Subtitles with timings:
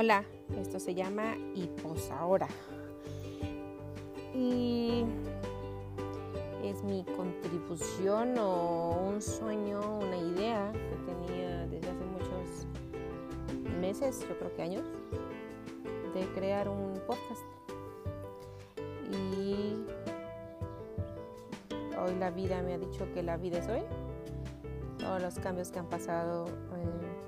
[0.00, 0.22] Hola,
[0.56, 1.36] esto se llama
[1.82, 2.46] pues ahora.
[4.32, 5.04] Y
[6.62, 12.66] es mi contribución o un sueño, una idea que tenía desde hace muchos
[13.80, 14.84] meses, yo creo que años,
[16.14, 17.42] de crear un podcast.
[19.10, 19.84] Y
[22.00, 23.82] hoy la vida me ha dicho que la vida es hoy.
[25.00, 27.18] Todos los cambios que han pasado eh,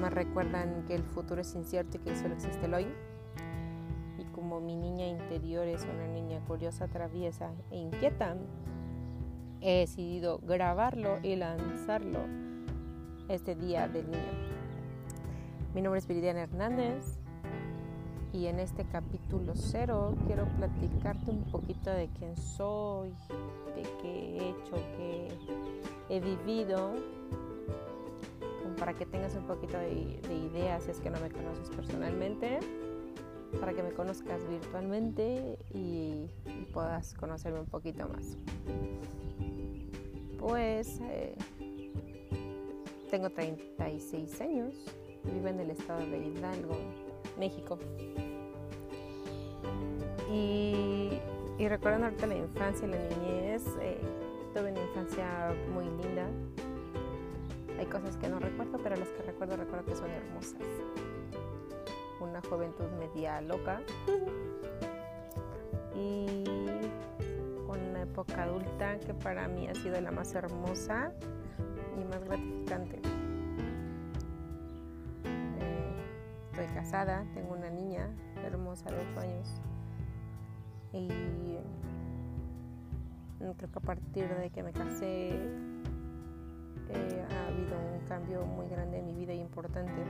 [0.00, 2.86] me recuerdan que el futuro es incierto y que solo existe el hoy.
[4.18, 8.36] Y como mi niña interior es una niña curiosa, traviesa e inquieta,
[9.60, 12.20] he decidido grabarlo y lanzarlo
[13.28, 14.56] este día del niño.
[15.74, 17.18] Mi nombre es Viridiana Hernández
[18.32, 23.10] y en este capítulo cero quiero platicarte un poquito de quién soy,
[23.74, 25.28] de qué he hecho, qué
[26.08, 26.94] he vivido,
[28.78, 32.60] para que tengas un poquito de, ideas si es que no me conoces personalmente,
[33.60, 36.28] para que me conozcas virtualmente y,
[36.72, 38.36] puedas conocerme un poquito más.
[40.38, 41.34] Pues eh,
[43.10, 44.74] tengo 36 años,
[45.24, 46.76] vivo en el estado de Hidalgo,
[47.38, 47.78] México.
[50.30, 51.18] Y,
[51.58, 53.98] y recordando ahorita la infancia la niñez, eh,
[54.52, 56.28] tuve una infancia muy linda.
[57.78, 60.62] Hay cosas que no recuerdo, pero las que recuerdo recuerdo que son hermosas.
[62.20, 63.80] Una juventud media loca
[65.94, 66.44] y
[67.68, 71.12] una época adulta que para mí ha sido la más hermosa
[72.00, 73.00] y más gratificante.
[75.24, 75.94] Eh,
[76.50, 78.08] estoy casada, tengo una niña
[78.42, 79.48] hermosa de 8 años
[80.92, 81.08] y
[83.38, 85.38] creo que a partir de que me casé
[86.90, 90.02] eh, ha habido un cambio muy grande en mi vida y importante,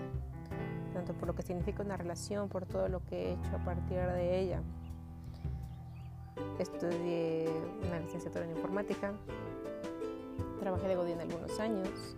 [0.93, 3.99] tanto por lo que significa una relación, por todo lo que he hecho a partir
[3.99, 4.63] de ella.
[6.59, 7.49] Estudié
[7.87, 9.13] una licenciatura en informática,
[10.61, 12.17] trabajé de Godín algunos años,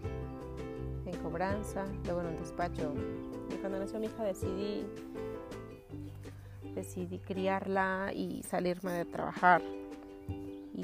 [1.07, 2.95] en cobranza, luego en un despacho.
[3.51, 4.87] Y cuando nació mi hija decidí
[6.75, 9.63] decidí criarla y salirme de trabajar.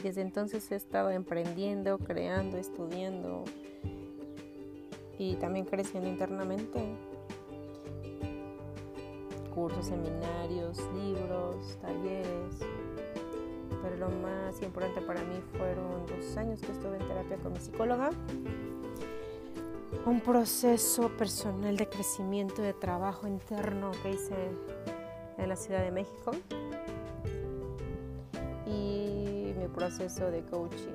[0.05, 3.43] Desde entonces he estado emprendiendo, creando, estudiando
[5.19, 6.79] y también creciendo internamente.
[9.55, 12.59] Cursos, seminarios, libros, talleres.
[13.83, 17.59] Pero lo más importante para mí fueron dos años que estuve en terapia con mi
[17.61, 18.11] psicóloga.
[20.05, 24.35] Un proceso personal de crecimiento, de trabajo interno que hice
[25.39, 26.33] en la Ciudad de México
[29.75, 30.93] proceso de coaching,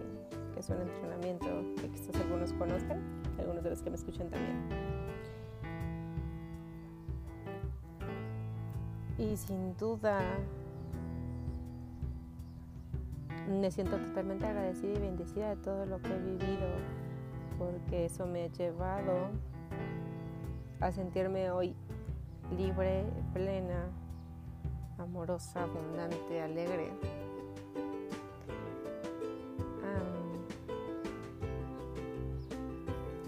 [0.54, 1.46] que es un entrenamiento
[1.82, 3.00] que quizás algunos conozcan,
[3.38, 4.58] algunos de los que me escuchan también.
[9.18, 10.22] Y sin duda
[13.50, 16.70] me siento totalmente agradecida y bendecida de todo lo que he vivido,
[17.58, 19.30] porque eso me ha llevado
[20.80, 21.76] a sentirme hoy
[22.56, 23.04] libre,
[23.34, 23.90] plena,
[24.98, 26.92] amorosa, abundante, alegre.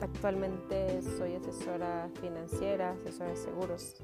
[0.02, 3.96] Actualmente soy asesora financiera, asesora de seguros.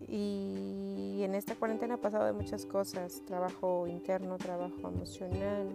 [0.00, 5.68] Y en esta cuarentena ha pasado de muchas cosas, trabajo interno, trabajo emocional,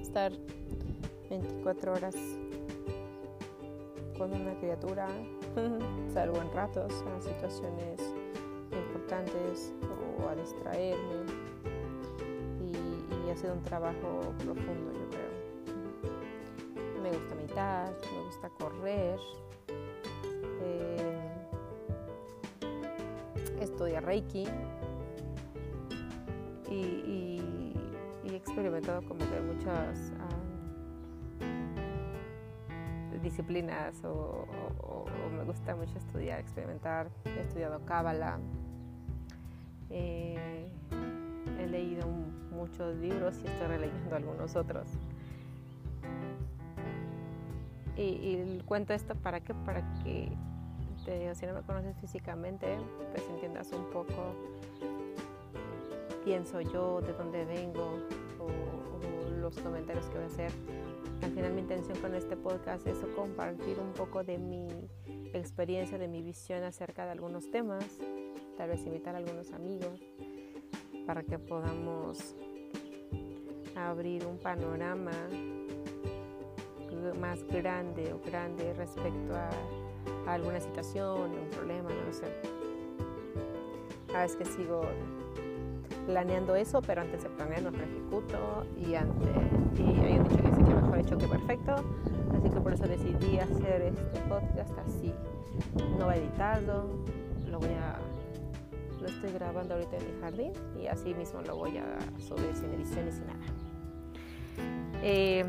[0.00, 0.32] estar
[1.28, 2.14] 24 horas
[4.16, 5.08] con una criatura,
[6.14, 8.00] salvo en ratos, a situaciones
[10.24, 11.24] o a distraerme
[12.60, 15.17] y, ha sido un trabajo profundo yo creo.
[17.08, 19.18] Me gusta meditar, me gusta correr,
[20.60, 21.18] eh,
[24.02, 24.46] Reiki
[26.70, 27.72] y,
[28.24, 30.28] he experimentado como que muchas ah,
[33.22, 34.46] disciplinas o,
[35.34, 37.08] me gusta mucho estudiar, experimentar.
[37.24, 38.38] He estudiado Cábala,
[39.88, 40.68] eh,
[41.58, 42.06] he leído
[42.50, 44.88] muchos libros y estoy releyendo algunos otros.
[47.98, 50.30] Y, cuento esto para que, para que
[51.34, 52.78] si no me conoces físicamente,
[53.12, 54.34] pues entiendas un poco
[56.24, 57.98] quién soy yo, de dónde vengo
[58.38, 60.52] o, los comentarios que voy a hacer.
[61.22, 64.68] Al final mi intención con este podcast es compartir un poco de mi
[65.32, 67.84] experiencia, de mi visión acerca de algunos temas
[68.58, 70.00] tal vez invitar a algunos amigos
[71.06, 72.34] para que podamos
[73.76, 75.12] abrir un panorama
[77.20, 79.50] más grande o grande respecto a,
[80.30, 82.26] a alguna situación, un problema, no lo sé.
[84.14, 84.82] A veces que sigo
[86.06, 89.28] planeando eso, pero antes de planear no lo ejecuto y, antes,
[89.76, 91.74] y hay un dicho que dice que mejor hecho que perfecto,
[92.34, 95.12] así que por eso decidí hacer este podcast así.
[95.98, 96.86] No voy a editarlo,
[97.50, 97.98] lo voy a
[99.00, 102.72] lo estoy grabando ahorita en mi jardín y así mismo lo voy a subir sin
[102.72, 103.38] ediciones y nada.
[105.02, 105.44] Eh,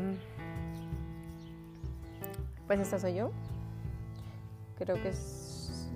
[2.70, 3.32] pues esta soy yo.
[4.78, 5.12] Creo que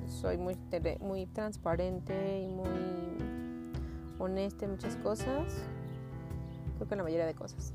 [0.08, 0.56] soy muy,
[1.00, 2.66] muy transparente y muy
[4.18, 5.62] honesta en muchas cosas.
[6.74, 7.72] Creo que en la mayoría de cosas.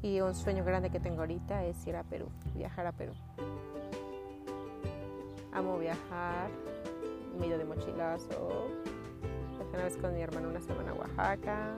[0.00, 3.12] Y un sueño grande que tengo ahorita es ir a Perú, viajar a Perú.
[5.52, 6.48] Amo viajar,
[7.38, 8.68] medio de mochilazo.
[9.58, 11.76] Viajé una vez con mi hermano una semana a Oaxaca,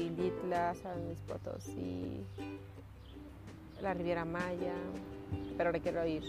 [0.00, 2.24] Xilitla, San Luis Potosí,
[3.82, 4.72] la Riviera Maya,
[5.58, 6.22] pero ahora quiero ir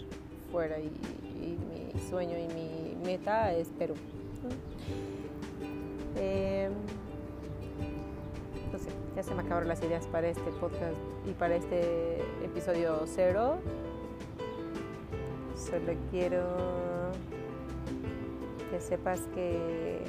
[0.52, 3.94] fuera y, mi sueño y mi meta es Perú.
[6.18, 6.70] Eh,
[8.74, 13.04] no sé, ya se me acabaron las ideas para este podcast y para este episodio
[13.06, 13.60] cero.
[15.56, 16.44] Solo quiero
[18.70, 20.02] que sepas que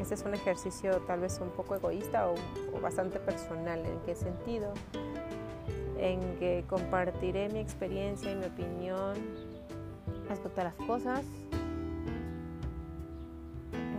[0.00, 2.34] este es un ejercicio tal vez un poco egoísta o,
[2.80, 3.84] bastante personal.
[3.84, 4.72] ¿En qué sentido?
[5.98, 9.14] En que compartiré mi experiencia y mi opinión
[10.28, 11.24] respecto a las cosas.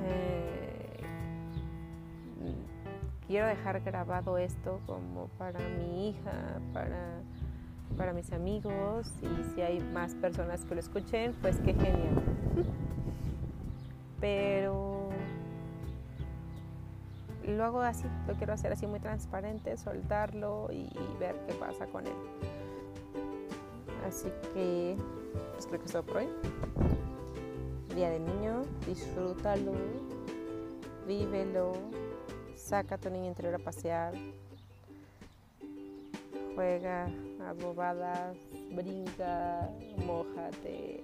[0.06, 1.02] Eh,
[3.26, 7.22] quiero dejar grabado esto como para mi hija, para,
[7.98, 12.22] para mis amigos y si hay más personas que lo escuchen, pues qué genial.
[14.20, 14.97] Pero
[17.48, 20.90] lo hago así, lo quiero hacer así muy transparente, soltarlo y,
[21.20, 22.14] ver qué pasa con él.
[24.06, 24.96] Así que,
[25.54, 26.28] pues creo que es todo por hoy.
[27.96, 29.74] Día de niño, disfrútalo,
[31.08, 31.74] vívelo,
[32.56, 34.14] saca a tu niño interior a pasear,
[36.54, 37.06] juega
[37.46, 38.38] a bobadas,
[38.76, 39.70] brinca,
[40.06, 41.04] mojate,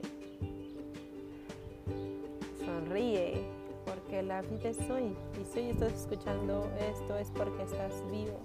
[2.63, 3.62] sonríe
[3.93, 5.15] porque la vida es hoy.
[5.39, 8.39] Y si hoy estás escuchando esto es porque estás vivo.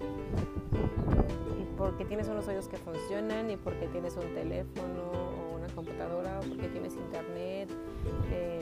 [1.59, 6.39] Y porque tienes unos oídos que funcionan y porque tienes un teléfono o una computadora
[6.39, 7.69] o porque tienes internet.
[8.31, 8.61] Eh,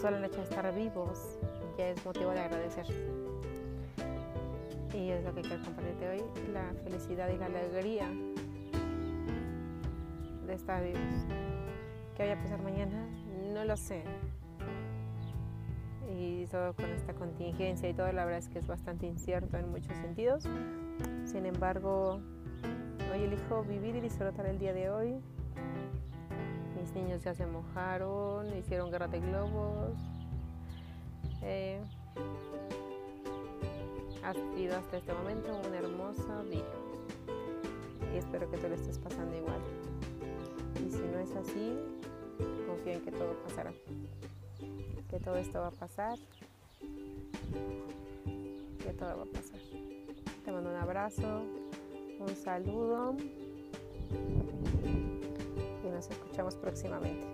[0.00, 1.38] solo el hecho de estar vivos
[1.78, 2.86] ya es motivo de agradecer.
[4.94, 8.08] Y es lo que quiero compartirte hoy, la felicidad y la alegría
[10.46, 11.59] de estar vivos.
[12.20, 13.08] ¿Qué voy a pasar mañana?
[13.54, 14.04] No lo sé.
[16.14, 19.70] Y todo con esta contingencia y todo, la verdad es que es bastante incierto en
[19.70, 20.44] muchos sentidos.
[21.24, 22.20] Sin embargo,
[23.10, 25.18] hoy elijo vivir y disfrutar el día de hoy.
[26.78, 29.98] Mis niños ya se mojaron, hicieron guerra de globos.
[31.40, 31.80] Eh,
[34.22, 36.66] ha sido hasta este momento un hermoso día.
[38.12, 39.62] Y espero que tú lo estés pasando igual.
[40.86, 41.78] Y si no es así,
[42.66, 43.72] confío en que todo pasará.
[45.08, 46.18] Que todo esto va a pasar.
[48.78, 49.60] Que todo va a pasar.
[50.44, 51.42] Te mando un abrazo,
[52.18, 53.16] un saludo
[55.84, 57.26] y nos escuchamos próximamente.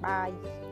[0.00, 0.67] Bye.